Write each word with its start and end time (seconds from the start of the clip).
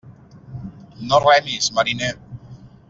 No 1.11 1.21
remis, 1.27 1.71
mariner. 1.77 2.13